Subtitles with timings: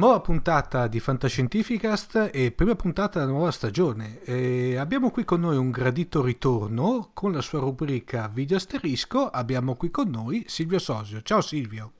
[0.00, 4.22] Nuova puntata di Fantascientificast e prima puntata della nuova stagione.
[4.22, 9.28] E abbiamo qui con noi un gradito ritorno con la sua rubrica Video Asterisco.
[9.28, 11.20] Abbiamo qui con noi Silvio Sosio.
[11.20, 11.92] Ciao Silvio.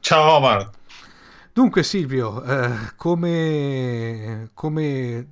[0.00, 0.68] Ciao Omar.
[1.50, 5.28] Dunque Silvio, eh, come, come,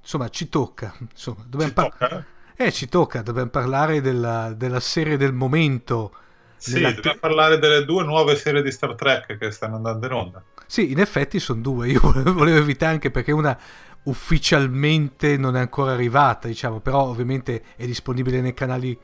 [0.00, 2.24] insomma ci tocca, insomma, ci, par- tocca?
[2.56, 6.14] Eh, ci tocca, dobbiamo parlare della, della serie del momento.
[6.56, 10.12] Sì, dobbiamo te- parlare delle due nuove serie di Star Trek che stanno andando in
[10.12, 10.42] onda.
[10.70, 11.88] Sì, in effetti sono due.
[11.88, 11.98] Io
[12.32, 13.58] volevo evitare anche perché una
[14.04, 18.96] ufficialmente non è ancora arrivata, diciamo, però ovviamente è disponibile nei canali,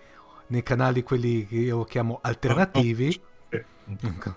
[0.46, 3.20] nei canali quelli che io chiamo alternativi.
[3.48, 4.36] Ecco.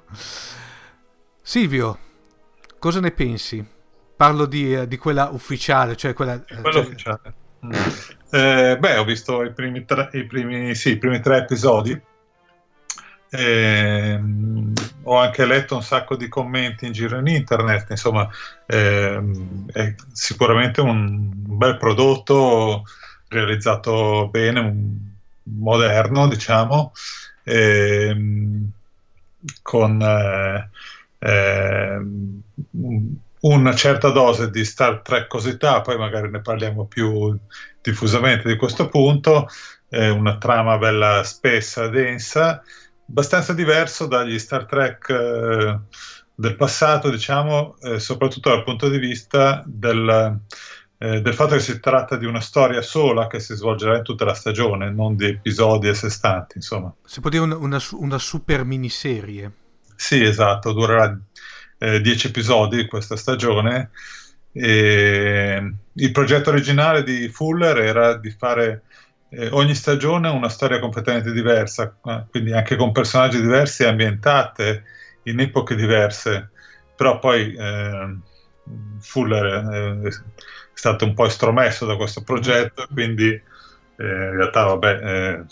[1.39, 1.99] Silvio,
[2.79, 3.63] cosa ne pensi?
[4.15, 6.41] Parlo di, di quella ufficiale, cioè quella...
[6.41, 6.81] quella cioè...
[6.81, 7.33] ufficiale.
[7.63, 7.71] Mm.
[8.31, 12.01] Eh, beh, ho visto i primi tre, i primi, sì, i primi tre episodi
[13.31, 14.19] eh,
[15.09, 18.29] ho anche letto un sacco di commenti in giro in internet, insomma
[18.67, 19.19] eh,
[19.73, 22.83] è sicuramente un bel prodotto
[23.27, 26.91] realizzato bene, moderno diciamo,
[27.43, 28.15] eh,
[29.63, 30.69] con eh,
[31.17, 32.41] ehm,
[33.41, 37.35] una certa dose di Star Trek cosità, poi magari ne parliamo più
[37.81, 39.47] diffusamente di questo punto,
[39.91, 42.61] una trama bella spessa, densa,
[43.09, 45.79] abbastanza diverso dagli Star Trek eh,
[46.35, 50.39] del passato, diciamo, eh, soprattutto dal punto di vista del,
[50.99, 54.25] eh, del, fatto che si tratta di una storia sola che si svolgerà in tutta
[54.25, 56.93] la stagione, non di episodi a sé stanti, insomma.
[57.03, 59.51] Si può dire una, una, una super miniserie.
[59.95, 61.19] Sì, esatto, durerà
[61.79, 63.89] eh, dieci episodi questa stagione.
[64.51, 68.83] E il progetto originale di Fuller era di fare
[69.29, 73.87] eh, ogni stagione ha una storia completamente diversa, eh, quindi anche con personaggi diversi e
[73.87, 74.83] ambientate
[75.23, 76.49] in epoche diverse,
[76.95, 78.17] però poi eh,
[78.99, 80.09] Fuller è
[80.73, 83.43] stato un po' estromesso da questo progetto, quindi eh,
[83.95, 85.45] in realtà vabbè, eh,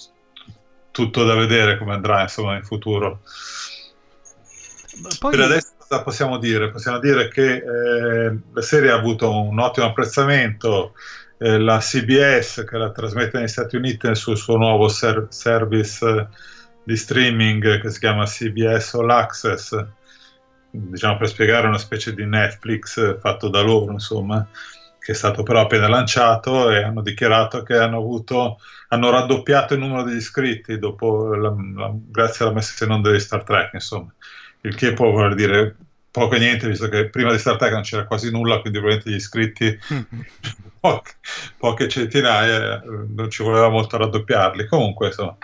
[0.92, 3.22] tutto da vedere come andrà insomma in futuro.
[5.20, 5.32] Poi...
[5.32, 6.72] Per adesso cosa possiamo dire?
[6.72, 10.94] Possiamo dire che eh, la serie ha avuto un ottimo apprezzamento,
[11.38, 16.28] eh, la CBS che la trasmette negli Stati Uniti sul suo nuovo ser- service eh,
[16.84, 19.86] di streaming che si chiama CBS All Access,
[20.70, 24.48] diciamo per spiegare una specie di Netflix eh, fatto da loro, insomma,
[25.00, 28.58] che è stato però appena lanciato e hanno dichiarato che hanno avuto
[28.90, 33.44] hanno raddoppiato il numero degli iscritti la, la, grazie alla messa in onda di Star
[33.44, 34.14] Trek, insomma.
[34.62, 35.76] Il che può voler dire
[36.18, 39.12] poco e niente, visto che prima di Star Trek non c'era quasi nulla, quindi probabilmente
[39.12, 39.78] gli iscritti
[40.80, 41.12] poche,
[41.58, 44.66] poche, centinaia, non ci voleva molto raddoppiarli.
[44.66, 45.38] Comunque, insomma,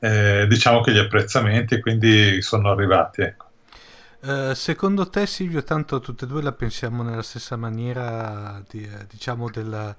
[0.00, 3.20] eh, diciamo che gli apprezzamenti quindi sono arrivati.
[3.20, 3.50] Ecco.
[4.20, 9.06] Uh, secondo te, Silvio, tanto tutte e due la pensiamo nella stessa maniera, di, eh,
[9.06, 9.94] diciamo, della,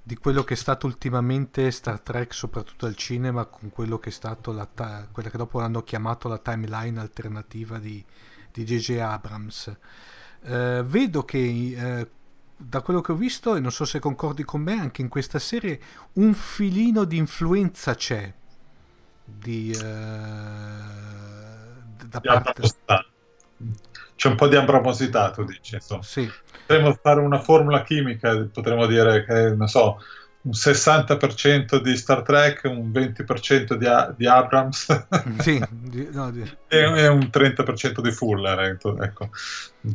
[0.00, 4.12] di quello che è stato ultimamente Star Trek, soprattutto al cinema, con quello che è
[4.12, 8.04] stato la ta- quella che dopo hanno chiamato la timeline alternativa di,
[8.52, 8.98] di J.J.
[8.98, 9.76] Abrams.
[10.40, 12.08] Uh, vedo che uh,
[12.56, 15.38] da quello che ho visto, e non so se concordi con me, anche in questa
[15.38, 15.80] serie
[16.14, 18.32] un filino di influenza c'è.
[19.24, 19.80] Di, uh,
[22.06, 22.62] da parte...
[24.14, 25.76] C'è un po' di ambramosità, tu dici.
[25.76, 26.02] Insomma.
[26.02, 26.28] Sì.
[26.66, 30.02] Potremmo fare una formula chimica, potremmo dire che, non so,
[30.48, 35.06] un 60% di Star Trek, un 20% di, A- di Abrams
[35.40, 36.40] sì, di, no, di...
[36.68, 38.58] e, e, un 30% di Fuller.
[38.60, 39.00] Ecco.
[39.00, 39.28] ecco.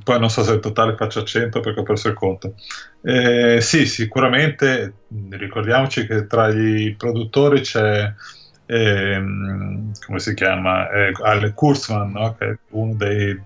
[0.03, 2.53] Poi non so se il totale faccia 100 perché ho perso il conto.
[3.01, 4.93] Eh, sì, sicuramente
[5.29, 8.13] ricordiamoci che tra i produttori c'è,
[8.67, 9.23] eh,
[10.05, 12.35] come si chiama, eh, Alec Kurzman, no?
[12.37, 13.39] che è uno dei,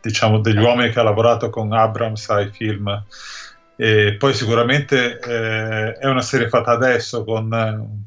[0.00, 3.04] diciamo, degli uomini che ha lavorato con Abrams ai film
[3.80, 8.04] e poi sicuramente eh, è una serie fatta adesso con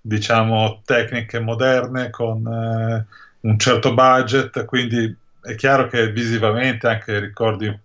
[0.00, 3.04] diciamo tecniche moderne, con eh,
[3.40, 7.78] un certo budget, quindi è chiaro che visivamente anche ricordi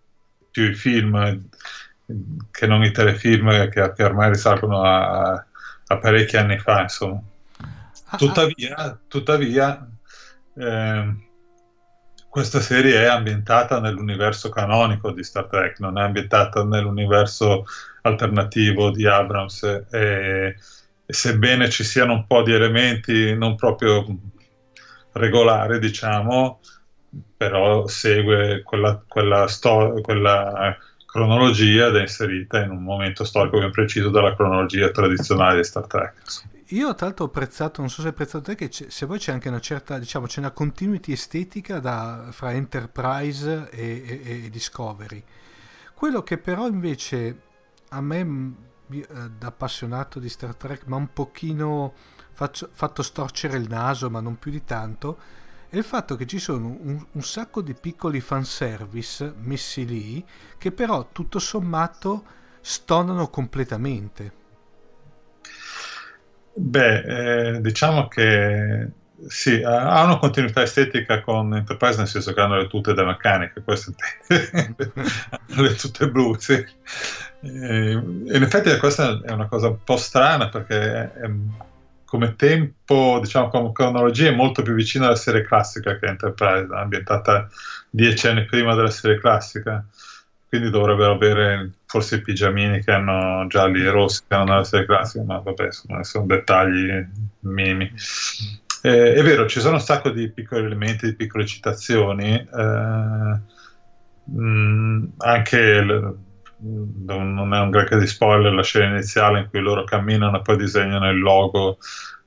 [0.50, 1.44] più i film
[2.52, 5.46] che non i telefilm che, che ormai risalgono a,
[5.88, 7.22] a, parecchi anni fa, insomma.
[7.58, 7.68] Ah,
[8.06, 8.18] ah.
[8.18, 9.90] Tuttavia, tuttavia
[10.54, 11.14] eh,
[12.30, 17.66] questa serie è ambientata nell'universo canonico di Star Trek, non è ambientata nell'universo
[18.04, 20.56] alternativo di Abrams e,
[21.06, 24.06] e sebbene ci siano un po' di elementi non proprio
[25.14, 26.60] regolari, diciamo,
[27.36, 33.72] però segue quella, quella, sto- quella cronologia ed è inserita in un momento storico ben
[33.72, 36.14] preciso della cronologia tradizionale di Star Trek.
[36.70, 39.32] Io tra l'altro ho apprezzato, non so se hai apprezzato te, che se vuoi c'è
[39.32, 45.24] anche una certa, diciamo, c'è una continuity estetica da, fra Enterprise e, e, e, Discovery.
[45.94, 47.42] Quello che però invece
[47.90, 48.54] a me,
[48.90, 49.06] eh,
[49.38, 51.94] da appassionato di Star Trek, ma un pochino
[52.34, 55.18] faccio, fatto storcere il naso, ma non più di tanto,
[55.70, 60.26] è il fatto che ci sono un, un sacco di piccoli fanservice messi lì,
[60.58, 62.24] che però tutto sommato
[62.62, 64.39] stonano completamente.
[66.54, 68.90] Beh, eh, diciamo che
[69.28, 73.62] sì, ha una continuità estetica con Enterprise, nel senso che hanno le tute da meccanica,
[73.62, 73.94] questo
[74.28, 76.54] hanno le tute blu, sì.
[77.42, 81.30] E, in effetti questa è una cosa un po' strana perché è,
[82.06, 87.48] come tempo, diciamo come cronologia, è molto più vicina alla serie classica che Enterprise, ambientata
[87.90, 89.86] dieci anni prima della serie classica
[90.50, 94.86] quindi dovrebbero avere forse i pigiamini che hanno gialli e rossi che hanno nella serie
[94.86, 97.04] classica, ma vabbè, insomma, sono dettagli
[97.40, 97.92] minimi.
[98.84, 103.40] Eh, è vero, ci sono un sacco di piccoli elementi, di piccole citazioni, eh,
[104.24, 106.18] mh, mm, anche l-
[106.60, 110.58] non è un granché di spoiler la scena iniziale in cui loro camminano e poi
[110.58, 111.80] disegnano il logo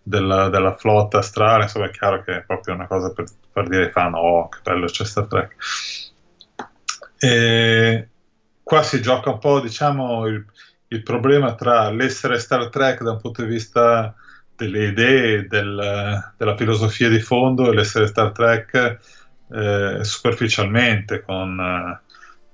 [0.02, 3.84] della, della flotta astrale, insomma è chiaro che è proprio una cosa per, per dire
[3.84, 5.54] ai fan, oh che bello c'è Star Trek.
[7.20, 8.08] E,
[8.62, 10.44] qua si gioca un po', diciamo, il,
[10.88, 14.14] il, problema tra l'essere Star Trek da un punto di vista
[14.56, 18.98] delle idee, del, della filosofia di fondo e l'essere Star Trek
[19.50, 22.00] eh, superficialmente, con, eh,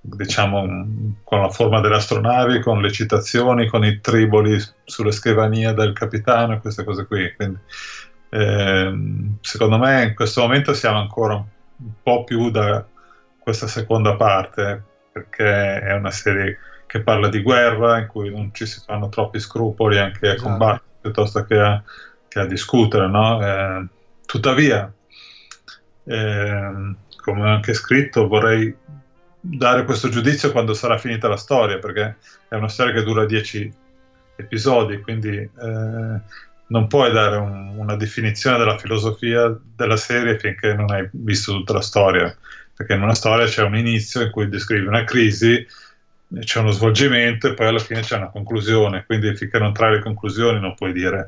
[0.01, 5.93] diciamo, con la forma delle astronavi, con le citazioni, con i triboli sulle scrivanie del
[5.93, 7.33] capitano e queste cose qui.
[7.37, 7.59] Quindi,
[8.31, 8.93] eh,
[9.41, 12.85] secondo me in questo momento siamo ancora un po' più da
[13.39, 14.88] questa seconda parte
[15.19, 19.39] perché è una serie che parla di guerra, in cui non ci si fanno troppi
[19.39, 20.49] scrupoli anche a esatto.
[20.49, 21.83] combattere piuttosto che a,
[22.29, 23.09] che a discutere.
[23.09, 23.45] No?
[23.45, 23.87] Eh,
[24.27, 24.93] tuttavia,
[26.05, 28.75] eh, come ho anche scritto, vorrei
[29.41, 32.17] dare questo giudizio quando sarà finita la storia, perché
[32.49, 33.71] è una storia che dura dieci
[34.37, 36.21] episodi, quindi eh,
[36.69, 41.75] non puoi dare un, una definizione della filosofia della serie finché non hai visto tutta
[41.75, 42.37] la storia
[42.79, 45.67] perché in una storia c'è un inizio in cui descrivi una crisi,
[46.39, 50.01] c'è uno svolgimento e poi alla fine c'è una conclusione, quindi finché non trai le
[50.01, 51.27] conclusioni non puoi dire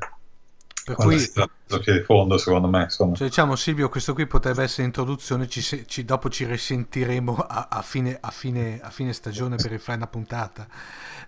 [0.84, 3.16] per cui filosofia di fondo secondo me insomma.
[3.16, 7.82] Cioè, diciamo Silvio questo qui potrebbe essere introduzione ci, ci, dopo ci risentiremo a, a,
[7.82, 10.68] fine, a, fine, a, fine, stagione per rifare una puntata.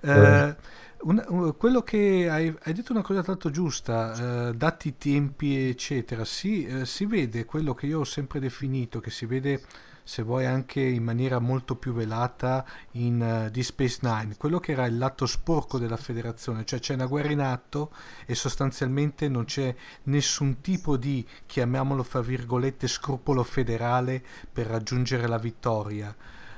[0.03, 0.57] Eh,
[1.01, 5.69] un, un, quello che hai, hai, detto una cosa tanto giusta eh, dati i tempi
[5.69, 6.25] eccetera.
[6.25, 9.61] Si, eh, si vede quello che io ho sempre definito che si vede
[10.05, 14.73] se vuoi anche in maniera molto più velata in uh, Deep Space Nine, quello che
[14.73, 17.93] era il lato sporco della federazione, cioè c'è una guerra in atto
[18.27, 25.39] e sostanzialmente non c'è nessun tipo di, chiamiamolo fra virgolette, scrupolo federale per raggiungere la
[25.39, 26.15] vittoria.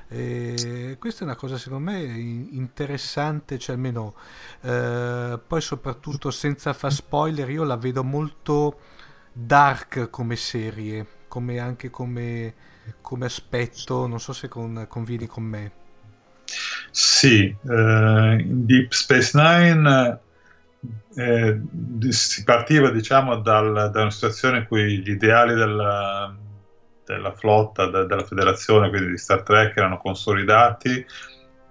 [0.07, 4.13] E questa è una cosa secondo me interessante, cioè almeno
[4.61, 8.79] eh, poi soprattutto senza far spoiler, io la vedo molto
[9.33, 12.53] dark come serie, come anche come
[13.01, 15.71] come aspetto, non so se con, convieni con me.
[16.91, 20.19] Sì, eh, in Deep Space Nine
[21.15, 21.61] eh,
[22.09, 26.35] si partiva diciamo dal, da una situazione in cui gli ideali della,
[27.05, 31.05] della flotta, de, della federazione, quindi di Star Trek, erano consolidati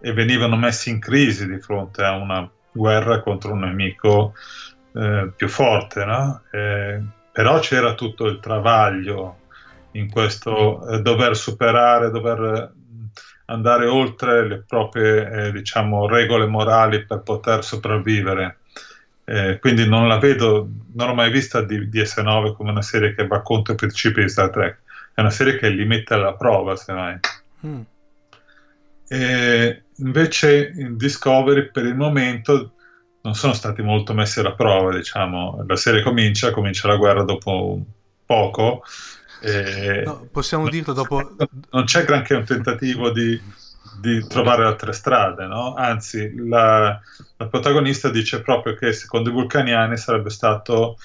[0.00, 4.34] e venivano messi in crisi di fronte a una guerra contro un nemico
[4.94, 6.42] eh, più forte, no?
[6.50, 7.02] eh,
[7.32, 9.38] però c'era tutto il travaglio
[9.94, 12.72] in questo eh, dover superare, dover
[13.46, 18.58] andare oltre le proprie eh, diciamo, regole morali per poter sopravvivere.
[19.24, 23.14] Eh, quindi non la vedo, non ho mai vista di, di, S9 come una serie
[23.14, 24.80] che va contro i principi di Star Trek,
[25.14, 27.18] è una serie che li mette alla prova, semmai.
[27.66, 27.80] Mm.
[29.08, 32.72] E invece in Discovery per il momento
[33.22, 35.64] non sono stati molto messi alla prova, diciamo.
[35.66, 37.80] La serie comincia, comincia la guerra dopo
[38.26, 38.82] poco
[39.44, 41.36] eh, no, possiamo dirlo dopo...
[41.70, 43.38] Non c'è granché un tentativo di,
[44.00, 45.74] di trovare altre strade, no?
[45.74, 46.98] anzi la,
[47.36, 50.96] la, protagonista dice proprio che secondo i vulcaniani sarebbe stato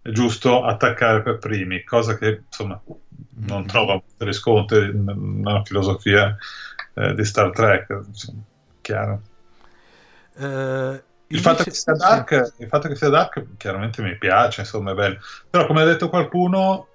[0.00, 2.80] giusto attaccare per primi, cosa che insomma
[3.40, 3.66] non mm.
[3.66, 6.36] trova riscontri nella filosofia
[6.94, 8.42] eh, di Star Trek, insomma,
[8.80, 9.22] chiaro.
[10.34, 11.64] Uh, il, fatto
[11.96, 15.18] dark, il, fatto che sia dark, chiaramente mi piace, insomma è bello,
[15.50, 16.87] però come ha detto qualcuno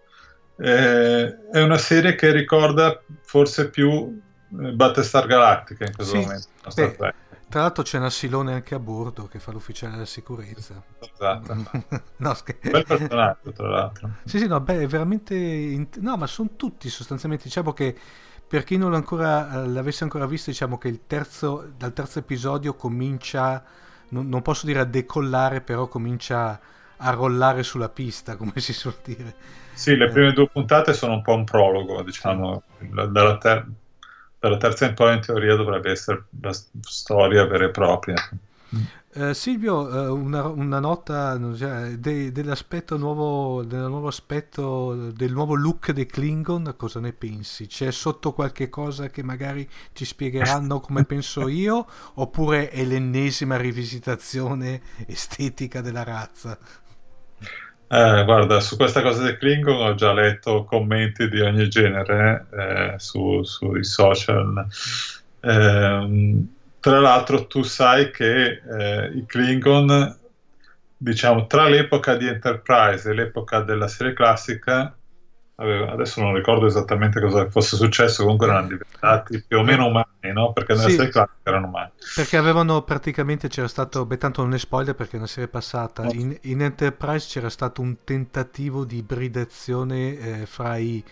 [0.58, 4.22] eh, è una serie che ricorda forse più
[4.60, 6.48] eh, Battlestar Galactica in questo sì, momento.
[6.76, 7.14] Beh,
[7.54, 10.82] tra l'altro c'è un assilone anche a bordo che fa l'ufficiale della sicurezza.
[11.00, 11.56] Esatto.
[12.18, 14.10] no, scher- Bel personaggio, tra l'altro.
[14.26, 15.36] Sì, sì, no, beh, è veramente...
[15.36, 17.96] Int- no, ma sono tutti sostanzialmente, diciamo che
[18.48, 22.76] per chi non ancora, eh, l'avesse ancora visto, diciamo che il terzo, dal terzo episodio
[22.76, 23.64] comincia,
[24.10, 26.60] non, non posso dire a decollare, però comincia
[26.98, 29.36] a rollare sulla pista, come si suol dire.
[29.74, 33.68] Sì, le prime due puntate sono un po' un prologo, diciamo, dalla, ter-
[34.40, 38.16] dalla terza in poi in teoria dovrebbe essere la storia vera e propria.
[39.16, 45.54] Eh, Silvio, eh, una, una, nota cioè, de, dell'aspetto nuovo, del nuovo aspetto, del nuovo
[45.54, 47.68] look dei Klingon, cosa ne pensi?
[47.68, 54.82] C'è sotto qualche cosa che magari ci spiegheranno come penso io, oppure è l'ennesima rivisitazione
[55.06, 56.58] estetica della razza?
[57.96, 62.96] Eh, guarda, su questa cosa del Klingon ho già letto commenti di ogni genere eh,
[62.98, 64.66] su, sui social.
[65.40, 66.44] Eh,
[66.80, 70.18] tra l'altro tu sai che eh, i Klingon,
[70.98, 74.92] diciamo, tra l'epoca di Enterprise e l'epoca della serie classica,
[75.56, 80.52] adesso non ricordo esattamente cosa fosse successo, comunque erano diventati più o meno umani, no?
[80.52, 81.92] Perché nella sì, serie classica erano umani.
[82.16, 86.06] Perché avevano praticamente, c'era stato, beh tanto non è spoiler perché è una serie passata,
[86.12, 91.04] in, in Enterprise c'era stato un tentativo di ibridazione eh, fra i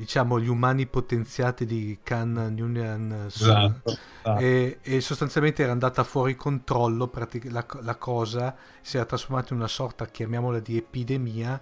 [0.00, 3.90] diciamo gli umani potenziati di Khan Noonien esatto,
[4.22, 4.38] esatto.
[4.38, 7.10] e, e, sostanzialmente era andata fuori controllo
[7.50, 11.60] la, la, cosa si era trasformata in una sorta chiamiamola di epidemia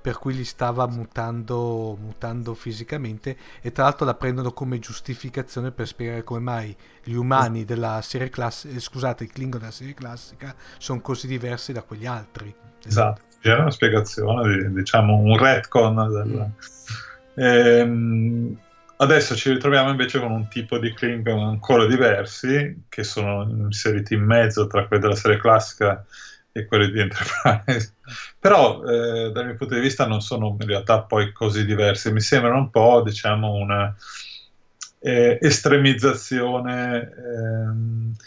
[0.00, 5.86] per cui li stava mutando, mutando fisicamente e tra l'altro la prendono come giustificazione per
[5.86, 10.54] spiegare come mai gli umani della serie classica, eh, scusate, i Klingon della serie classica
[10.78, 12.54] sono così diversi da quegli altri.
[12.84, 16.50] Esatto, c'era una spiegazione, diciamo un retcon del...
[17.34, 18.58] Ehm,
[18.96, 24.24] adesso ci ritroviamo invece con un tipo di Klingon ancora diversi, che sono inseriti in
[24.24, 26.04] mezzo tra quelli della serie classica e
[26.66, 27.94] quelli di Enterprise.
[28.38, 32.20] Però eh, dal mio punto di vista non sono in realtà poi così diversi, mi
[32.20, 33.94] sembrano un po' diciamo una
[35.00, 38.18] eh, estremizzazione eh,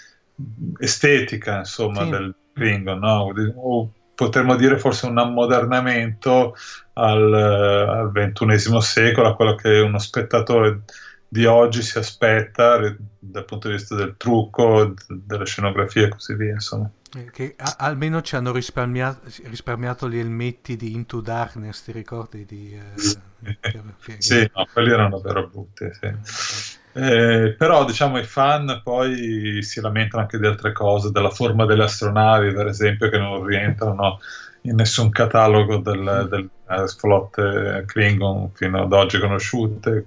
[0.80, 2.10] estetica insomma sì.
[2.10, 3.34] del Klingon, no?
[3.56, 6.56] o potremmo dire forse un ammodernamento
[6.94, 10.82] al, al XXI secolo, a quello che uno spettatore
[11.28, 12.78] di oggi si aspetta
[13.20, 16.90] dal punto di vista del trucco, della scenografia e così via, insomma.
[17.16, 22.46] Eh, che a- almeno ci hanno risparmiato, risparmiato, gli elmetti di Into Darkness, ti ricordi?
[22.46, 23.82] Di, eh, che,
[24.18, 25.88] sì, no, quelli erano davvero brutti.
[25.92, 26.82] Sì.
[26.96, 31.84] Eh, però diciamo i fan poi si lamentano anche di altre cose, della forma delle
[31.84, 34.20] astronavi, per esempio, che non rientrano
[34.62, 40.06] in nessun catalogo del, delle eh, flotte Klingon fino ad oggi conosciute,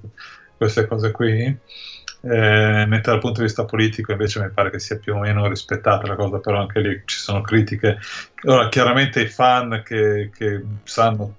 [0.56, 1.56] queste cose qui.
[2.28, 5.47] Eh, mentre dal punto di vista politico invece mi pare che sia più o meno
[5.47, 7.99] rispettata la cosa, però anche lì ci sono critiche.
[8.45, 11.37] Ora, chiaramente i fan che, che sanno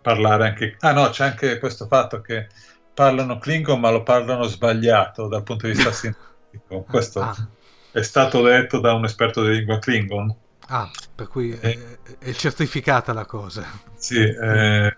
[0.00, 0.76] parlare anche...
[0.80, 2.46] Ah no, c'è anche questo fatto che
[2.94, 6.86] parlano Klingon ma lo parlano sbagliato dal punto di vista scientifico.
[6.88, 7.48] Questo ah.
[7.92, 10.34] è stato detto da un esperto di lingua Klingon.
[10.68, 13.64] Ah, per cui eh, è, certificata la cosa.
[13.96, 14.96] Sì, eh,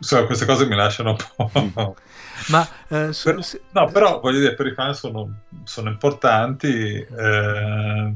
[0.00, 1.96] insomma, queste cose mi lasciano un po'...
[2.48, 3.60] Ma, eh, so, per, se...
[3.72, 8.14] No, però voglio dire, per i fan sono, sono importanti, eh,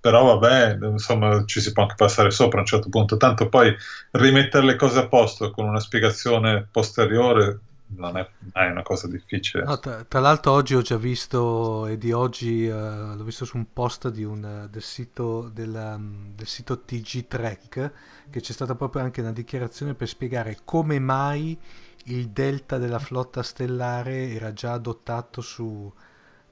[0.00, 3.16] però vabbè, insomma, ci si può anche passare sopra a un certo punto.
[3.16, 3.74] Tanto poi
[4.10, 7.60] rimettere le cose a posto con una spiegazione posteriore
[7.96, 9.64] non è, è, una cosa difficile.
[9.64, 13.56] No, tra, tra, l'altro oggi ho già visto, e di oggi uh, l'ho visto su
[13.56, 17.92] un post un, del, sito, del, um, del, sito TG Trek,
[18.30, 21.58] che c'è stata proprio anche una dichiarazione per spiegare come mai
[22.06, 25.92] il delta della flotta stellare era già adottato su...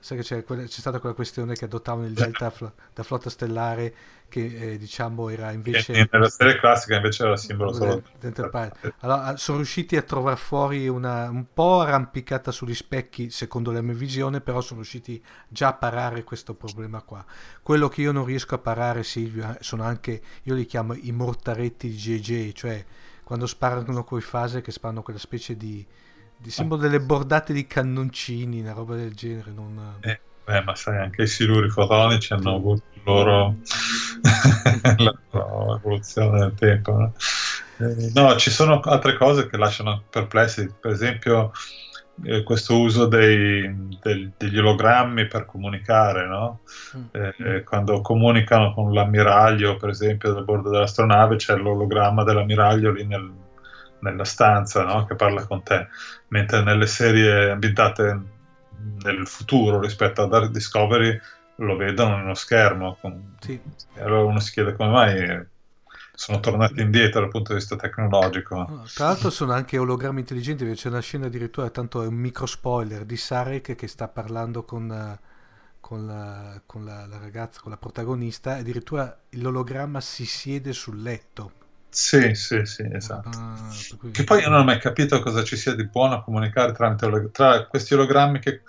[0.03, 2.51] Sai che c'è, c'è stata quella questione che adottavano il delta
[2.95, 3.95] da flotta stellare
[4.31, 5.93] che eh, diciamo era invece...
[5.93, 8.03] E nella serie classica invece era simbolo solo...
[9.01, 13.93] Allora, sono riusciti a trovare fuori una un po' arrampicata sugli specchi secondo la mia
[13.95, 17.23] visione, però sono riusciti già a parare questo problema qua.
[17.61, 21.13] Quello che io non riesco a parare, Silvio, eh, sono anche, io li chiamo i
[21.13, 22.85] mortaretti di JJ, cioè
[23.25, 25.87] quando sparano coi fase che sparano quella specie di,
[26.39, 29.51] di simbolo delle bordate di cannoncini, una roba del genere.
[29.51, 29.99] Non...
[30.01, 33.57] Eh, beh, ma sai, anche i siluri fotonici hanno avuto loro
[34.97, 36.93] la loro evoluzione nel tempo.
[36.93, 37.13] No?
[37.79, 41.53] Eh, no, ci sono altre cose che lasciano perplessi, per esempio
[42.25, 46.61] eh, questo uso dei, del, degli ologrammi per comunicare, no?
[46.97, 47.05] Mm.
[47.13, 53.07] Eh, eh, quando comunicano con l'ammiraglio, per esempio, dal bordo dell'astronave, c'è l'ologramma dell'ammiraglio lì
[53.07, 53.31] nel,
[54.01, 55.05] nella stanza no?
[55.05, 55.89] che parla con te,
[56.29, 58.39] mentre nelle serie ambientate
[59.03, 61.19] nel futuro rispetto a Dark Discovery
[61.57, 62.97] lo vedono nello schermo.
[63.01, 63.37] Con...
[63.41, 63.61] Sì.
[63.97, 65.47] Allora uno si chiede come mai
[66.21, 68.83] sono tornati indietro dal punto di vista tecnologico.
[68.95, 73.07] Tra l'altro sono anche ologrammi intelligenti, c'è una scena addirittura, tanto è un micro spoiler
[73.07, 75.19] di Sarek che sta parlando con,
[75.81, 81.53] con, la, con la, la, ragazza, con la protagonista, addirittura l'ologramma si siede sul letto.
[81.91, 83.29] Sì, sì, sì, esatto.
[83.37, 83.69] Ah,
[84.13, 87.31] che poi io non ho mai capito cosa ci sia di buono a comunicare tramite,
[87.33, 88.63] tra questi ologrammi che,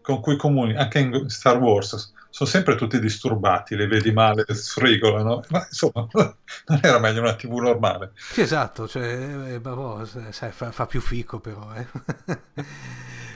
[0.00, 5.44] con cui comuni, anche in Star Wars sono sempre tutti disturbati, le vedi male, sfrigolano,
[5.50, 8.10] ma insomma non era meglio una tv normale.
[8.16, 11.72] Sì, esatto, cioè, eh, boh, sai, fa, fa, più fico però.
[11.74, 11.86] Eh.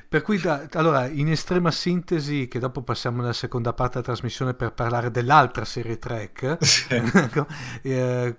[0.08, 4.54] per cui, da, allora, in estrema sintesi, che dopo passiamo nella seconda parte della trasmissione
[4.54, 6.94] per parlare dell'altra serie Trek, sì.
[6.98, 7.46] Ecco,
[7.82, 8.36] eh,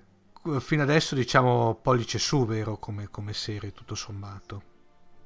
[0.59, 4.63] fino adesso diciamo pollice su, vero, come, come serie, tutto sommato.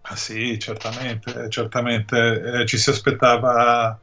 [0.01, 3.99] Ah sì, certamente, certamente, eh, ci si aspettava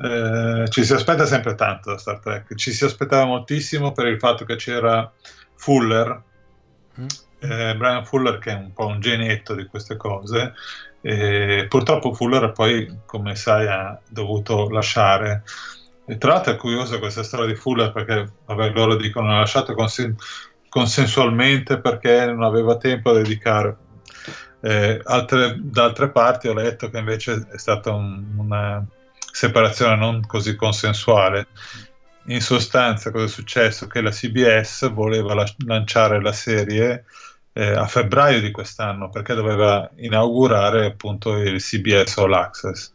[0.00, 4.18] eh, ci si aspetta sempre tanto da Star Trek, ci si aspettava moltissimo per il
[4.18, 5.10] fatto che c'era
[5.56, 6.22] Fuller,
[7.00, 7.06] mm.
[7.40, 10.54] eh, Brian Fuller che è un po' un genetto di queste cose,
[11.00, 15.42] e purtroppo Fuller poi, come sai, ha dovuto lasciare.
[16.08, 19.74] E tra l'altro è curiosa questa storia di Fuller perché vabbè, loro dicono ha lasciato
[19.74, 20.16] consen-
[20.68, 23.76] consensualmente perché non aveva tempo da dedicare.
[24.60, 28.84] Eh, altre, da altre parti ho letto che invece è stata un, una,
[29.30, 31.48] separazione non così consensuale.
[32.26, 33.86] In sostanza, cosa è successo?
[33.86, 37.04] Che la CBS voleva la- lanciare la serie
[37.52, 42.94] eh, a febbraio di quest'anno perché doveva inaugurare appunto il CBS All Access.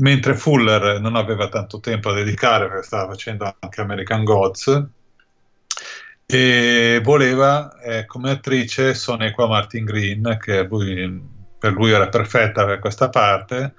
[0.00, 4.86] Mentre Fuller non aveva tanto tempo a dedicare perché stava facendo anche American Gods
[6.26, 11.22] e voleva eh, come attrice Sonequa Martin Green che lui,
[11.58, 13.74] per lui era perfetta per questa parte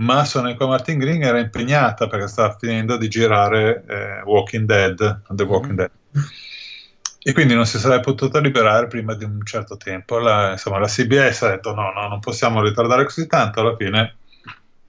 [0.00, 5.42] ma Soneco Martin Green era impegnata perché stava finendo di girare eh, Walking Dead, The
[5.42, 5.76] Walking mm.
[5.76, 5.90] Dead.
[7.22, 10.18] E quindi non si sarebbe potuta liberare prima di un certo tempo.
[10.18, 13.60] La, insomma, la CBS ha detto: no, no, non possiamo ritardare così tanto.
[13.60, 14.16] Alla fine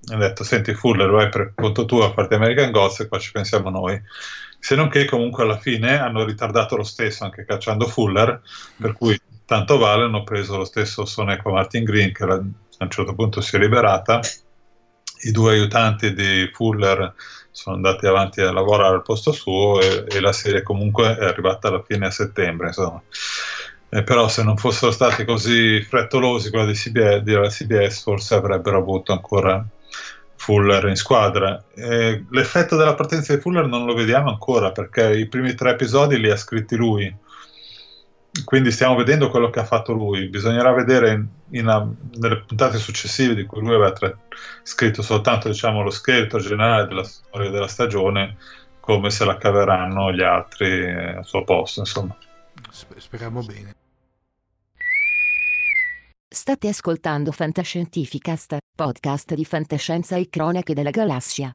[0.07, 3.31] ha detto: Senti, Fuller, vai per conto tuo a parte American Gods e qua ci
[3.31, 4.01] pensiamo noi.
[4.59, 8.41] Se non che comunque alla fine hanno ritardato lo stesso anche cacciando Fuller,
[8.77, 13.13] per cui tanto vale, hanno preso lo stesso Soneco Martin Green che a un certo
[13.13, 14.21] punto si è liberata
[15.23, 17.13] i due aiutanti di Fuller
[17.51, 21.67] sono andati avanti a lavorare al posto suo e, e la serie comunque è arrivata
[21.67, 22.67] alla fine a settembre.
[22.67, 23.01] Insomma.
[23.89, 28.77] Eh, però se non fossero stati così frettolosi quelli di CBS, della CBS forse avrebbero
[28.77, 29.65] avuto ancora
[30.41, 31.63] Fuller in squadra.
[31.75, 36.19] Eh, l'effetto della partenza di Fuller non lo vediamo ancora perché i primi tre episodi
[36.19, 37.15] li ha scritti lui
[38.45, 40.29] quindi stiamo vedendo quello che ha fatto lui.
[40.29, 44.19] Bisognerà vedere in, in, nelle puntate successive di cui lui aveva tre,
[44.63, 48.37] scritto soltanto diciamo, lo scheletro generale della storia della stagione,
[48.79, 51.81] come se la caveranno gli altri eh, al suo posto.
[51.81, 52.15] Insomma.
[52.71, 53.75] Speriamo bene.
[56.33, 61.51] State ascoltando Fantascientificast, podcast di fantascienza e cronache della galassia.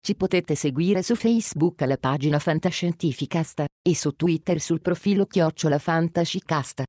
[0.00, 6.84] Ci potete seguire su Facebook alla pagina Fantascientificast e su Twitter sul profilo Chiocciola Fantascicast.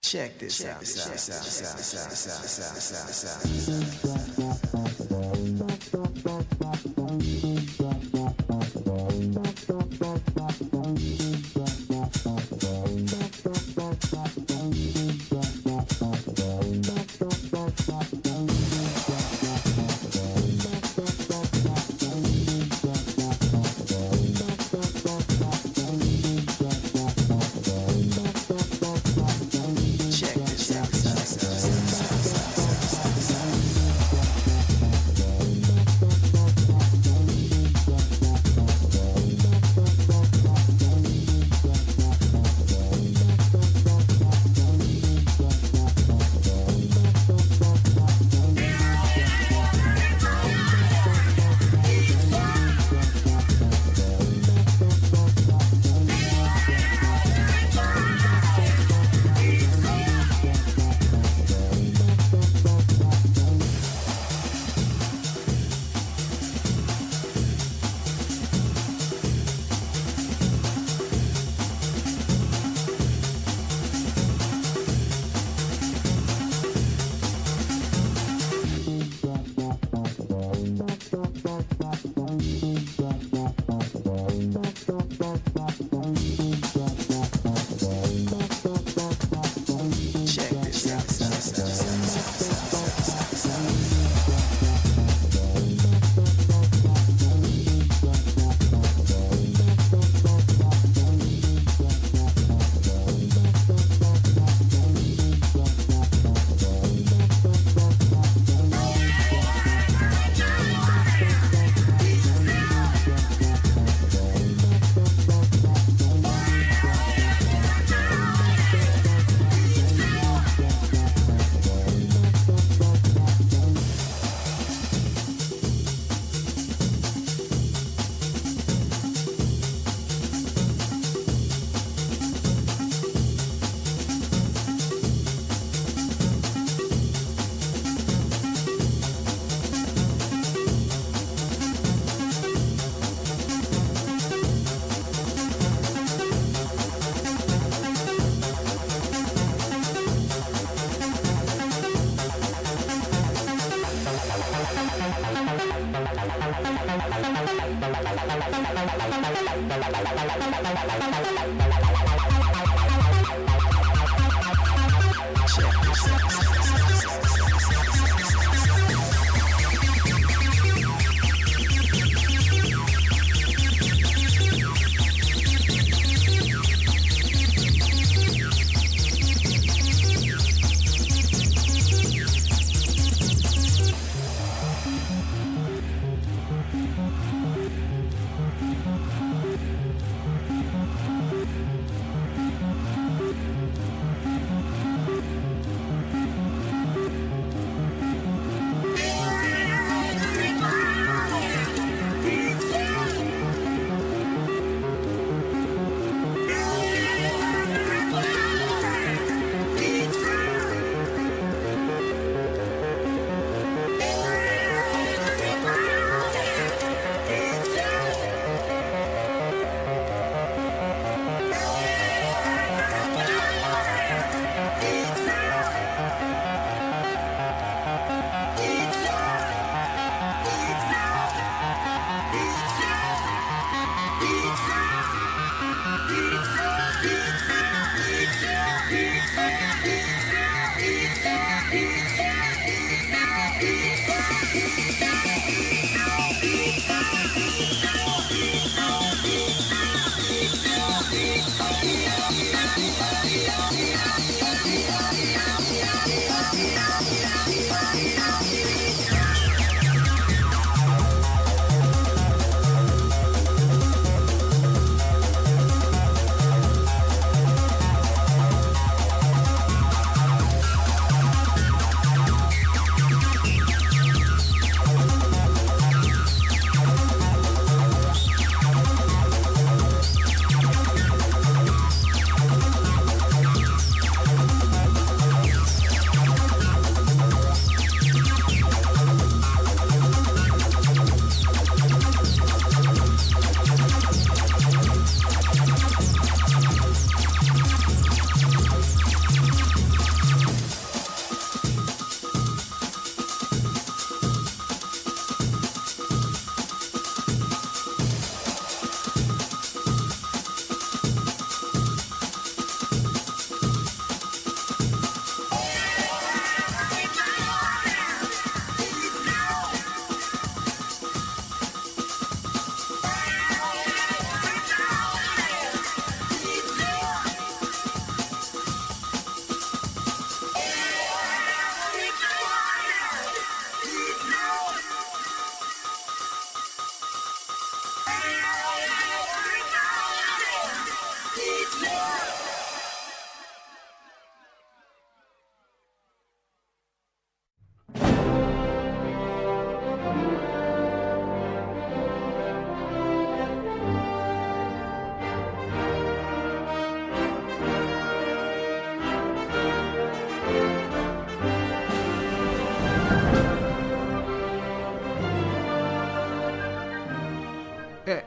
[0.00, 0.64] Check this
[4.02, 4.23] out.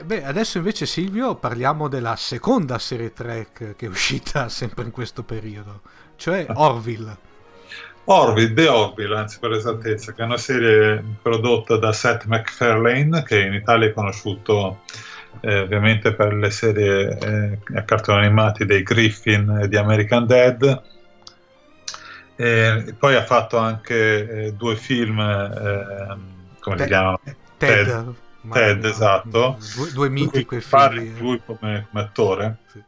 [0.08, 5.24] Beh, adesso invece Silvio parliamo della seconda serie track che è uscita sempre in questo
[5.24, 5.82] periodo,
[6.16, 7.26] cioè Orville.
[8.06, 13.42] Orville, The Orville, anzi per esattezza, che è una serie prodotta da Seth MacFarlane, che
[13.42, 14.84] in Italia è conosciuto
[15.42, 20.84] eh, ovviamente per le serie eh, a cartoni animati dei Griffin e di American Dead.
[22.38, 26.16] E poi ha fatto anche eh, due film, eh,
[26.62, 27.20] come Te- si chiamano?
[27.58, 27.86] Ted.
[27.86, 28.16] Ted
[28.52, 29.58] Ted, esatto.
[29.76, 31.18] Due, due miti quei figli.
[31.20, 32.58] Lui come, come attore.
[32.72, 32.84] Sì.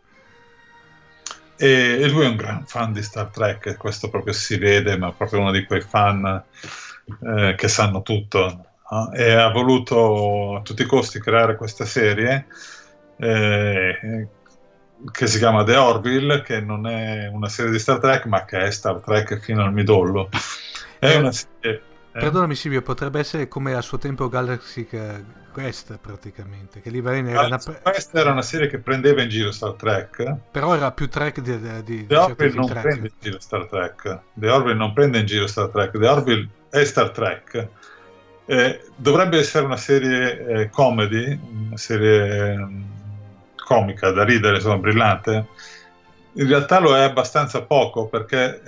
[1.58, 5.12] E, e, lui è un gran fan di Star Trek, questo proprio si vede, ma
[5.12, 6.44] proprio uno di quei fan
[7.22, 8.66] eh, che sanno tutto.
[8.90, 9.12] No?
[9.12, 12.48] E ha voluto a tutti i costi creare questa serie
[13.18, 14.28] eh,
[15.12, 18.60] che si chiama The Orville, che non è una serie di Star Trek, ma che
[18.60, 20.30] è Star Trek fino al midollo.
[20.98, 22.20] È una serie eh?
[22.20, 24.86] Perdonami Silvio, potrebbe essere come a suo tempo Galaxy
[25.52, 27.60] Quest praticamente, che lì era una...
[27.82, 30.36] Quest era una serie che prendeva in giro Star Trek.
[30.52, 32.82] Però era più Trek di, di, The Orville non track.
[32.82, 34.20] prende in giro Star Trek.
[34.34, 35.98] The Orville non prende in giro Star Trek.
[35.98, 37.68] The Orville è Star Trek.
[38.46, 42.86] Eh, dovrebbe essere una serie eh, comedy, una serie um,
[43.56, 45.48] comica da ridere, insomma, brillante.
[46.34, 48.62] In realtà lo è abbastanza poco perché...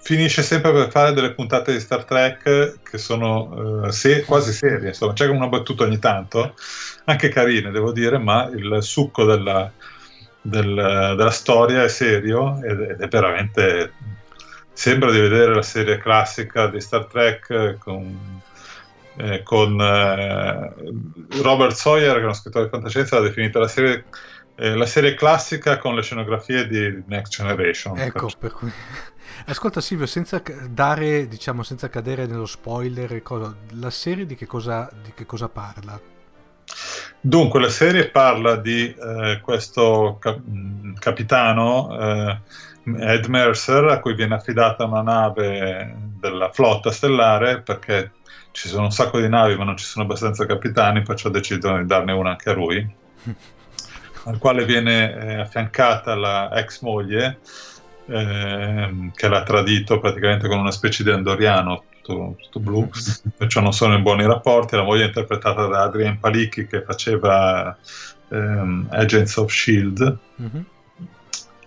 [0.00, 4.52] Eh, finisce sempre per fare delle puntate di Star Trek che sono uh, se- quasi
[4.52, 6.54] serie, insomma, c'è una battuta ogni tanto,
[7.04, 9.70] anche carine devo dire, ma il succo della,
[10.40, 13.92] del, della storia è serio ed, ed, è veramente...
[14.72, 18.40] sembra di vedere la serie classica di Star Trek con,
[19.16, 20.72] eh, con eh,
[21.42, 24.04] Robert Sawyer, che è uno scrittore di fantascienza, l'ha definita la serie
[24.56, 27.98] eh, la serie classica con le scenografie di Next Generation.
[27.98, 28.70] Ecco, per cui...
[29.46, 34.90] Ascolta Silvio, senza dare, diciamo, senza cadere nello spoiler, cosa, la serie di che cosa,
[35.02, 36.00] di che cosa parla?
[37.20, 42.40] Dunque, la serie parla di eh, questo cap- mm, capitano eh,
[42.84, 48.12] Ed Mercer a cui viene affidata una nave della flotta stellare perché
[48.52, 51.86] ci sono un sacco di navi ma non ci sono abbastanza capitani, perciò decidono di
[51.86, 52.94] darne una anche a lui,
[54.24, 57.40] al quale viene eh, affiancata la ex moglie
[58.12, 62.90] Ehm, che l'ha tradito praticamente con una specie di andoriano tutto, tutto blu,
[63.36, 64.74] perciò non sono in buoni rapporti.
[64.74, 67.76] La moglie è interpretata da Adrian Palicchi che faceva
[68.30, 70.18] ehm, Agents of Shield.
[70.42, 70.62] Mm-hmm.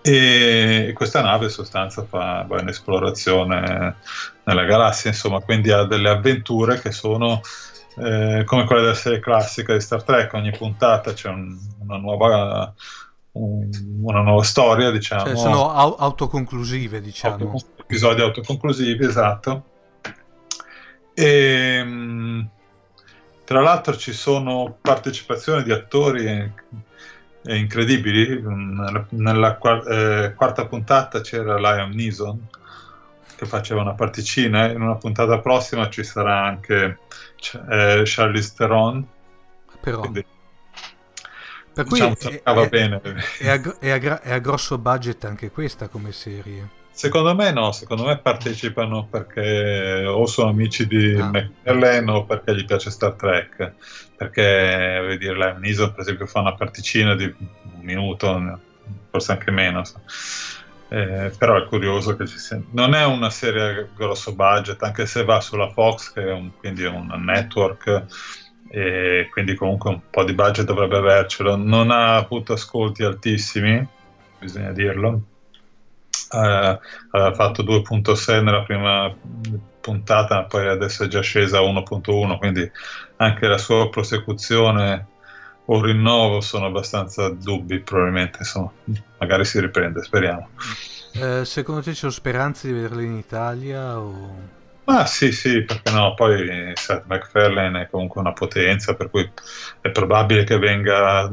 [0.01, 3.95] E questa nave in sostanza fa va in esplorazione
[4.43, 7.39] nella galassia, insomma, quindi ha delle avventure che sono
[7.95, 10.33] eh, come quelle della serie classica di Star Trek.
[10.33, 12.73] Ogni puntata c'è un, una nuova
[13.33, 15.25] una nuova storia, diciamo.
[15.25, 17.51] Cioè, sono au- autoconclusive, diciamo.
[17.51, 19.63] Auto, episodi autoconclusivi, esatto.
[21.13, 22.49] E, ehm,
[23.43, 26.51] tra l'altro ci sono partecipazioni di attori
[27.45, 28.41] incredibili.
[28.41, 32.47] Nella, nella eh, quarta puntata c'era Liam Neeson
[33.35, 34.69] che faceva una particina.
[34.69, 36.99] In una puntata prossima ci sarà anche
[37.69, 39.05] eh, Charlize Theron.
[39.81, 39.99] Però.
[39.99, 40.25] Quindi,
[41.73, 43.01] per cui diciamo, è, è, bene.
[43.39, 46.81] È a, è, a, è a grosso budget anche questa come serie.
[46.91, 51.27] Secondo me no, secondo me partecipano perché o sono amici di ah.
[51.27, 53.73] McFarlane o perché gli piace Star Trek.
[54.15, 58.59] Perché, vuol dire, Liam Neeson per esempio fa una particina di un minuto,
[59.09, 59.83] forse anche meno.
[59.83, 60.01] So.
[60.89, 62.61] Eh, però è curioso che ci sia.
[62.69, 66.51] Non è una serie a grosso budget, anche se va sulla Fox, che è un,
[66.59, 68.05] quindi è un network
[68.75, 71.55] e quindi comunque un po' di budget dovrebbe avercelo.
[71.55, 73.87] Non ha avuto ascolti altissimi,
[74.39, 75.21] bisogna dirlo.
[76.31, 76.79] Uh,
[77.35, 79.15] fatto 2.6 nella prima
[79.79, 82.71] puntata, ma poi adesso è già scesa a 1.1, quindi
[83.17, 85.05] anche la sua prosecuzione
[85.65, 88.71] o rinnovo sono abbastanza dubbi, probabilmente, insomma,
[89.19, 90.49] magari si riprende, speriamo.
[91.13, 93.99] Eh, secondo te sono speranze di vederla in Italia?
[93.99, 94.61] O...
[94.85, 96.13] Ah sì, sì, perché no?
[96.13, 99.29] Poi Seth MacFarlane è comunque una potenza, per cui
[99.81, 101.29] è probabile che venga,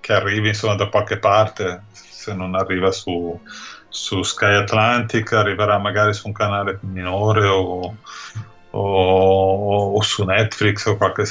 [0.00, 3.40] che arrivi insomma da qualche parte, se non arriva su,
[3.88, 7.96] su Sky Atlantic, arriverà magari su un canale minore o,
[8.70, 11.24] o, o su Netflix o qualche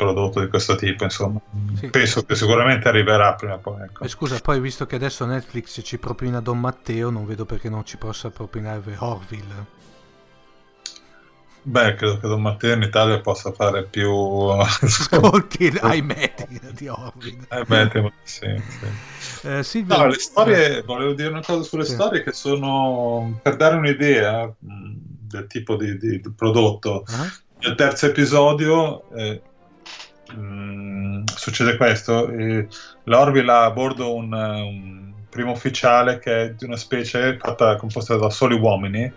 [0.00, 1.38] prodotto di questo tipo, insomma.
[1.74, 1.88] Sì.
[1.88, 3.82] Penso che sicuramente arriverà prima o poi.
[3.82, 4.08] Ecco.
[4.08, 7.98] Scusa, poi visto che adesso Netflix ci propina Don Matteo, non vedo perché non ci
[7.98, 9.78] possa propinare Orville.
[11.62, 14.08] Beh, credo che Don Matteo in Italia possa fare più
[14.56, 16.34] ascolti ahimè
[16.72, 17.44] di Orville.
[17.48, 19.46] Ahimè, sì, sì.
[19.46, 19.96] Eh, Silvio...
[19.98, 20.82] No, le storie, eh.
[20.82, 21.92] volevo dire una cosa sulle sì.
[21.92, 24.94] storie che sono per dare un'idea mh,
[25.28, 27.04] del tipo di, di, di prodotto.
[27.06, 27.28] Uh-huh.
[27.62, 29.42] Nel terzo episodio eh,
[30.34, 32.66] mh, succede questo: eh,
[33.04, 38.16] l'Orville ha a bordo un, un, primo ufficiale che è di una specie fatta composta
[38.16, 39.12] da soli uomini.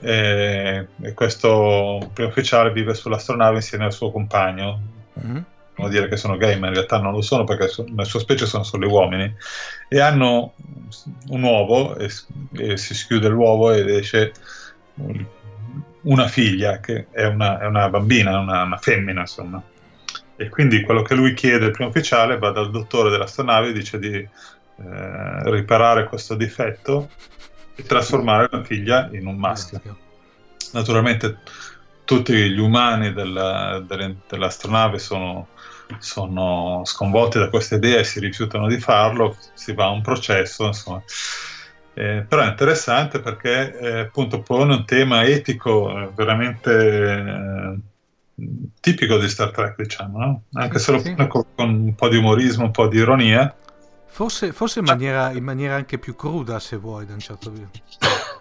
[0.00, 4.80] E, e questo primo ufficiale vive sull'astronave insieme al suo compagno.
[5.18, 5.42] Mm-hmm
[5.78, 8.46] vuol dire che sono gay, ma in realtà non lo sono perché nella sua specie
[8.46, 9.32] sono solo uomini
[9.88, 10.54] e hanno
[11.28, 12.10] un uovo e,
[12.56, 14.32] e, si schiude l'uovo ed esce
[16.02, 19.62] una figlia che è una, è una bambina, una, una, femmina insomma.
[20.40, 23.98] E quindi quello che lui chiede al primo ufficiale va dal dottore dell'astronave e dice
[23.98, 24.30] di eh,
[25.50, 27.10] riparare questo difetto
[27.74, 29.80] e trasformare la figlia in un maschio.
[30.72, 31.38] Naturalmente
[32.04, 35.48] tutti gli umani della, dell'astronave sono,
[35.98, 40.66] sono, sconvolti da questa idea e si rifiutano di farlo, si va a un processo,
[40.66, 41.02] insomma.
[41.94, 47.78] Eh, però è interessante perché eh, appunto pone un tema etico eh, veramente eh,
[48.80, 50.42] tipico di Star Trek, diciamo, no?
[50.54, 51.14] anche se lo sì.
[51.14, 53.54] con, con, un po' di umorismo, un po' di ironia.
[54.06, 57.80] Forse, forse in, maniera, in, maniera, anche più cruda, se vuoi, da un certo punto.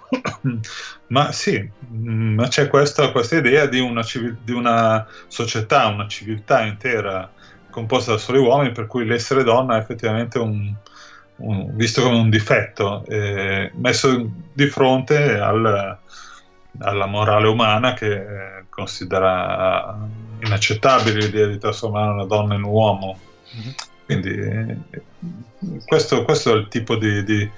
[1.07, 6.07] ma sì, mm, ma c'è questa, questa idea di una, civil, di una, società, una
[6.07, 7.31] civiltà intera
[7.69, 10.73] composta da soli uomini, per cui l'essere donna è effettivamente un,
[11.38, 15.99] un, visto come un difetto, eh, messo di fronte al,
[16.79, 19.97] alla morale umana che eh, considera
[20.39, 23.19] inaccettabile l'idea di trasformare una donna in un uomo.
[23.55, 23.69] Mm-hmm.
[24.05, 25.01] Quindi eh,
[25.85, 27.49] questo, questo, è il tipo di, di,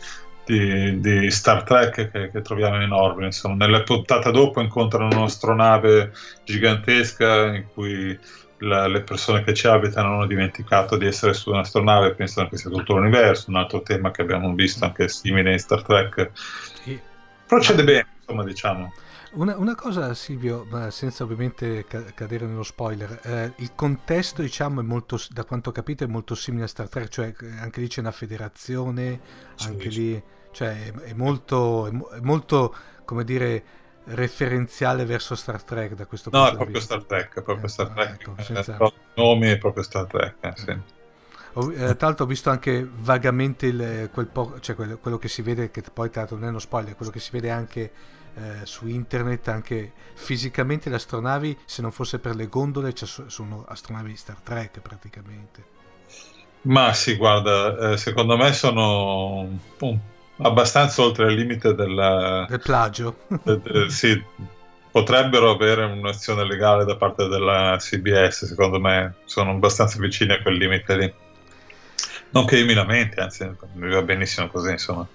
[0.45, 3.27] di, di Star Trek che, che, troviamo in Orville.
[3.27, 6.11] Insomma, nella puntata dopo incontrano un'astronave
[6.43, 8.17] gigantesca in cui
[8.59, 12.57] la, le persone che ci abitano hanno dimenticato di essere su un'astronave e pensano che
[12.57, 16.31] sia tutto l'universo, un altro tema che abbiamo visto anche simile in Star Trek.
[17.45, 18.93] Procede bene, insomma, diciamo.
[19.31, 25.19] Una, una, cosa Silvio, senza ovviamente cadere nello spoiler, eh, il contesto diciamo è molto,
[25.29, 27.99] da quanto ho capito è molto simile a Star Trek, cioè eh, anche lì c'è
[27.99, 29.19] una federazione,
[29.53, 29.99] sì, anche sì.
[29.99, 33.63] lì cioè, è, è, molto, è, molto, come dire,
[34.05, 36.95] referenziale verso Star Trek da questo no, punto di vista.
[36.95, 38.77] No, è proprio Star Trek, è proprio eh, Star Trek, ecco, eh, senza...
[38.77, 40.77] eh, nomi è proprio Star Trek, eh, sì.
[41.53, 45.27] Ho, eh, tra l'altro ho visto anche vagamente il, quel po- cioè quello, quello, che
[45.27, 47.91] si vede, che poi tra l'altro non è uno spoiler, quello che si vede anche
[48.39, 53.65] eh, su internet, anche fisicamente le astronavi, se non fosse per le gondole, cioè, sono
[53.67, 55.77] astronavi di Star Trek praticamente.
[56.61, 59.47] Ma sì, guarda, eh, secondo me sono
[59.79, 59.99] un,
[60.37, 63.19] abbastanza oltre il limite del, del plagio.
[63.27, 64.21] De, de, sì,
[64.91, 70.55] potrebbero avere un'azione legale da parte della CBS, secondo me sono abbastanza vicini a quel
[70.55, 71.13] limite lì.
[72.31, 75.07] Non che io mi lamenti, anzi mi va benissimo così, insomma.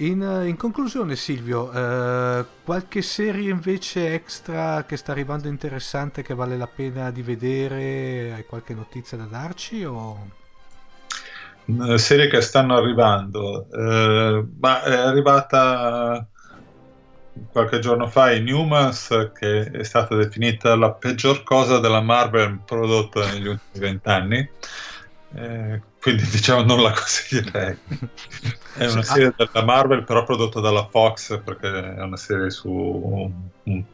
[0.00, 6.56] In, in conclusione, Silvio, eh, qualche serie invece extra che sta arrivando interessante che vale
[6.56, 8.32] la pena di vedere?
[8.32, 9.84] Hai qualche notizia da darci?
[9.84, 10.26] O...
[11.66, 16.26] Eh, serie che stanno arrivando, eh, ma è arrivata
[17.52, 23.20] qualche giorno fa in Humans, che è stata definita la peggior cosa della Marvel prodotta
[23.26, 24.50] negli ultimi vent'anni.
[25.34, 27.76] Eh, quindi diciamo non la consiglierei.
[28.74, 33.32] È una serie della Marvel però prodotta dalla Fox perché è una serie su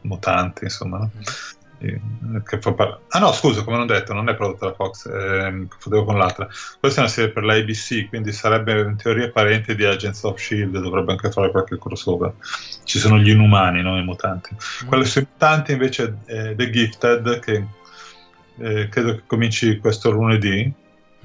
[0.01, 0.99] mutanti, insomma.
[0.99, 1.11] No?
[2.73, 6.17] Par- ah no, scusa, come non detto, non è prodotta dalla Fox, eh, confondevo con
[6.17, 6.47] l'altra.
[6.79, 10.39] Questa è una serie per la ABC, quindi sarebbe in teoria parente di Agents of
[10.39, 12.33] S.H.I.E.L.D., dovrebbe anche fare qualche crossover.
[12.83, 14.55] Ci sono gli inumani, non i mutanti.
[14.55, 14.87] Mm.
[14.87, 17.65] Quella sui mutanti invece è The Gifted, che
[18.57, 20.73] eh, credo che cominci questo lunedì.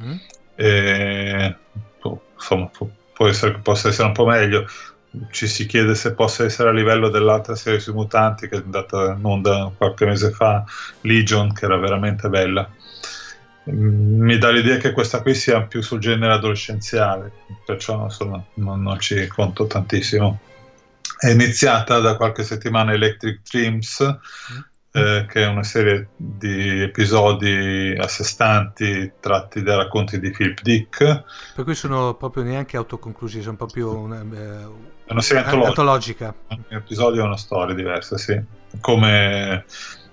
[0.03, 0.17] Mm.
[0.55, 1.57] E,
[2.01, 2.71] boh, insomma,
[3.13, 4.67] può essere, possa essere un po' meglio
[5.31, 9.15] ci si chiede se possa essere a livello dell'altra serie sui mutanti che è andata
[9.17, 10.65] in onda qualche mese fa,
[11.03, 12.69] Legion, che era veramente bella.
[13.71, 17.31] Mm, mi dà l'idea che questa qui sia più sul genere adolescenziale,
[17.65, 20.41] perciò insomma non, non ci conto tantissimo.
[21.19, 24.59] È iniziata da qualche settimana Electric Dreams, mm.
[24.93, 30.61] Eh, che è una serie di episodi a sé stanti tratti dai racconti di Philip
[30.61, 31.25] Dick.
[31.55, 34.67] Per cui sono proprio neanche autoconclusivi, sono proprio una, eh,
[35.09, 35.69] una serie antologica.
[35.69, 36.35] antologica.
[36.49, 38.39] Ogni episodio è una storia diversa, sì.
[38.81, 39.65] Come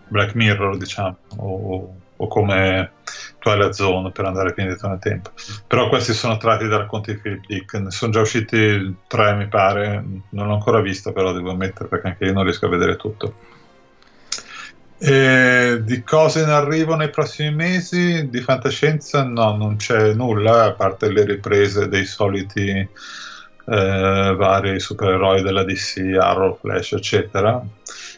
[0.07, 2.91] Black Mirror, diciamo, o, o come
[3.39, 5.31] Twilight Zone per andare più indietro nel tempo.
[5.67, 7.73] Però questi sono tratti da racconti di Philip Dick.
[7.73, 10.03] Ne sono già usciti tre, mi pare.
[10.29, 13.57] Non l'ho ancora visto, però devo ammettere perché anche io non riesco a vedere tutto.
[15.01, 20.73] E di cose in arrivo nei prossimi mesi di fantascienza no, non c'è nulla a
[20.73, 27.63] parte le riprese dei soliti eh, vari supereroi della DC, Arrow, Flash, eccetera,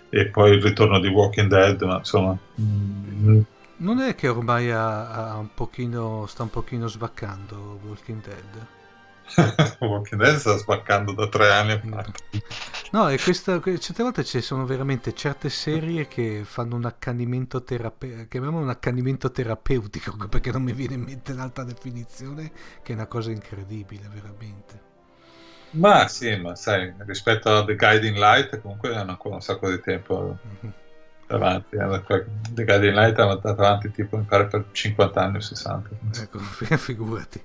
[0.09, 2.35] e poi il ritorno di Walking Dead, ma insomma...
[2.59, 3.41] Mm.
[3.77, 8.80] Non è che ormai ha, ha un pochino, sta un pochino svaccando Walking Dead?
[9.79, 11.81] Walking Dead sta svaccando da tre anni.
[12.91, 18.27] No, e questa, certe volte ci sono veramente certe serie che fanno un accanimento terapeutico,
[18.27, 22.51] chiamiamolo un accanimento terapeutico, perché non mi viene in mente un'altra definizione,
[22.83, 24.89] che è una cosa incredibile, veramente.
[25.71, 29.79] Ma sì, ma sai, rispetto a The Guiding Light comunque hanno ancora un sacco di
[29.79, 30.73] tempo mm-hmm.
[31.27, 31.77] davanti.
[31.77, 35.89] The Guiding Light hanno andato avanti tipo mi pare per 50 anni o 60.
[36.21, 36.39] Ecco,
[36.75, 37.41] figurati.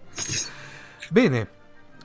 [1.11, 1.49] Bene,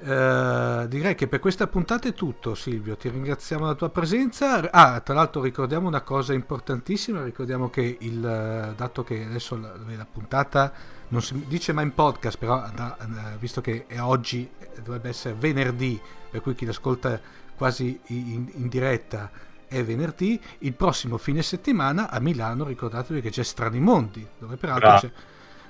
[0.04, 4.72] Uh, direi che per questa puntata è tutto Silvio, ti ringraziamo della tua presenza.
[4.72, 10.08] Ah, tra l'altro ricordiamo una cosa importantissima, ricordiamo che il dato che adesso la, la
[10.12, 10.74] puntata
[11.10, 12.98] non si dice mai in podcast, però da,
[13.38, 14.50] visto che è oggi
[14.82, 17.20] dovrebbe essere venerdì, per cui chi l'ascolta
[17.56, 19.30] quasi in, in diretta
[19.68, 24.98] è venerdì, il prossimo fine settimana a Milano ricordatevi che c'è Strani Mondi, dove peraltro
[24.98, 25.12] c'è,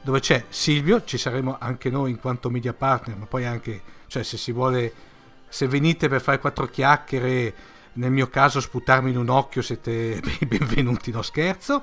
[0.02, 4.24] dove c'è Silvio, ci saremo anche noi in quanto media partner, ma poi anche cioè,
[4.24, 4.92] se si vuole,
[5.48, 7.54] se venite per fare quattro chiacchiere,
[7.94, 11.82] nel mio caso sputarmi in un occhio, siete benvenuti, no scherzo.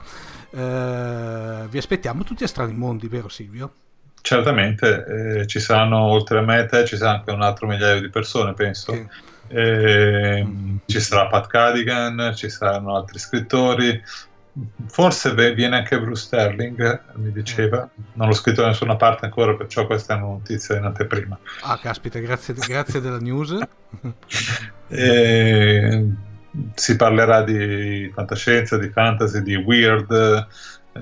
[0.50, 3.72] Uh, vi aspettiamo tutti a Strani Mondi, vero Silvio?
[4.20, 8.00] certamente eh, ci saranno oltre a me e te ci sarà anche un altro migliaio
[8.00, 9.06] di persone penso Sì.
[9.48, 10.76] Eh, Mm.
[10.84, 14.02] ci sarà Pat Cadigan ci saranno altri scrittori
[14.86, 19.86] forse viene anche Bruce Sterling mi diceva non l'ho scritto da nessuna parte ancora perciò
[19.86, 23.56] questa è una notizia in anteprima Ah, caspita, grazie, grazie della news.
[24.90, 26.04] E
[26.74, 30.46] si parlerà di fantascienza, di fantasy, di weird,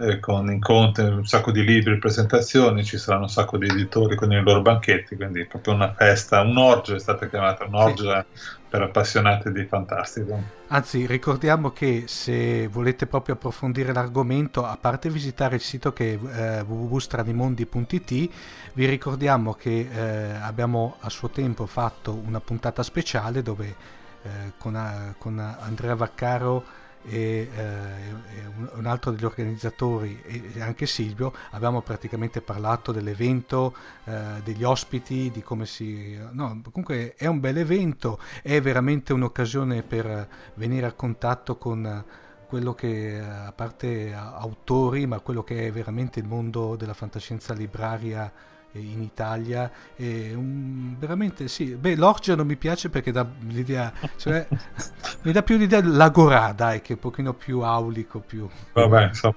[0.01, 4.33] eh, con incontri, un sacco di libri, presentazioni, ci saranno un sacco di editori con
[4.33, 8.25] i loro banchetti, quindi proprio una festa, un'orgia è stata chiamata, un'orgia
[8.69, 10.39] per appassionati di fantastico.
[10.69, 16.59] Anzi, ricordiamo che se volete proprio approfondire l'argomento, a parte visitare il sito che è
[16.59, 18.31] eh, www.stranimondi.it,
[18.73, 23.75] vi ricordiamo che eh, abbiamo a suo tempo fatto una puntata speciale dove
[24.23, 28.45] eh, con, eh, con Andrea Vaccaro e, eh,
[28.75, 30.21] un, altro degli organizzatori
[30.55, 36.19] e anche Silvio abbiamo praticamente parlato dell'evento, eh, degli ospiti, di come si...
[36.33, 42.05] No, comunque è un bel evento, è veramente un'occasione per venire a contatto con
[42.47, 48.33] quello che, a parte autori, ma quello che è veramente il mondo della fantascienza libraria
[48.73, 49.71] in Italia.
[49.97, 54.47] Un- veramente sì, beh, l'orgia non mi piace perché dà l'idea, cioè,
[55.23, 58.49] mi dà più l'idea dell'agorà, dai, che è un pochino più aulico, più...
[58.73, 59.35] Vabbè, insomma.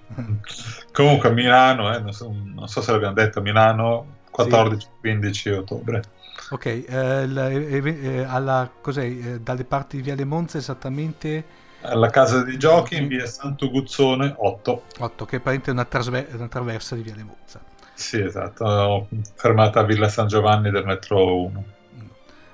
[0.91, 6.11] Comunque a Milano, eh, non, so, non so se l'abbiamo detto, Milano 14-15 ottobre.
[6.49, 11.45] Ok, eh, la- eh, eh, alla, cos'è, eh, dalle parti di Viale Monza esattamente
[11.81, 14.83] Alla casa di giochi in via Santo Guzzone 8.
[14.99, 17.61] 8, che è una, trasve- una traversa di Viale Monza.
[17.99, 21.63] Sì, esatto, fermata a Villa San Giovanni del metro 1.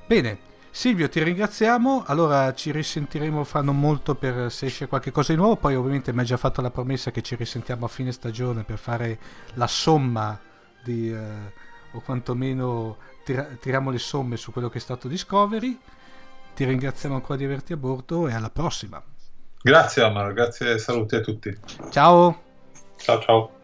[0.08, 0.40] Bene,
[0.72, 2.04] Silvio, ti ringraziamo.
[2.08, 5.56] Allora ci risentiremo fra non molto per se esce qualche cosa di nuovo.
[5.56, 8.80] Poi, ovviamente, mi hai già fatto la promessa che ci risentiamo a fine stagione per
[8.80, 9.20] fare
[9.54, 10.38] la somma
[10.84, 11.54] di, eh,
[11.92, 15.80] o quantomeno tira- tiriamo le somme su quello che è stato Discovery.
[16.56, 19.02] Ti ringraziamo ancora di averti a bordo e alla prossima.
[19.62, 21.56] Grazie Omar, grazie e saluti a tutti.
[21.92, 22.42] Ciao!
[22.98, 23.55] Ciao ciao.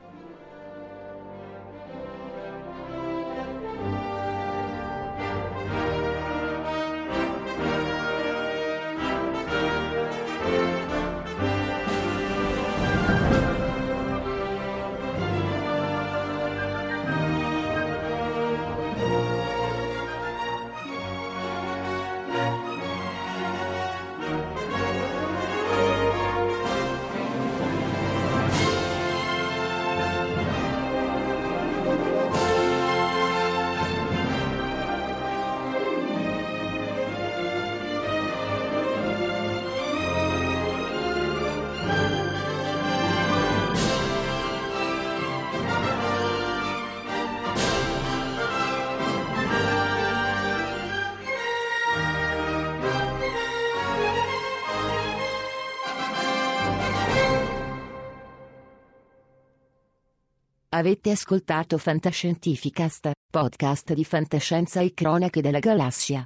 [60.82, 66.25] Avete ascoltato Fantascientificast, podcast di fantascienza e cronache della galassia.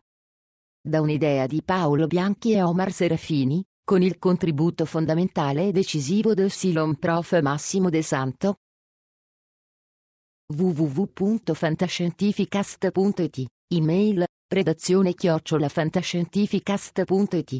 [0.82, 6.52] Da un'idea di Paolo Bianchi e Omar Serafini, con il contributo fondamentale e decisivo del
[6.52, 7.38] Silon Prof.
[7.42, 8.56] Massimo De Santo.
[10.56, 17.60] www.fantascientificast.it, email, redazione chiocciolafantascientificast.it.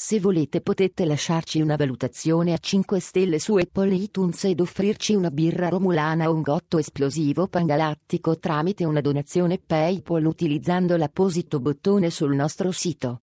[0.00, 5.32] Se volete potete lasciarci una valutazione a 5 stelle su Apple iTunes ed offrirci una
[5.32, 12.36] birra romulana o un gotto esplosivo pangalattico tramite una donazione PayPal utilizzando l'apposito bottone sul
[12.36, 13.22] nostro sito.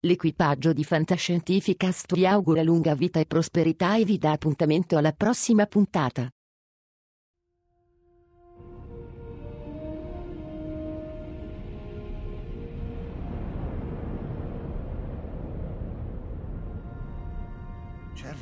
[0.00, 5.64] L'equipaggio di Fantascientificast vi augura lunga vita e prosperità e vi dà appuntamento alla prossima
[5.66, 6.28] puntata.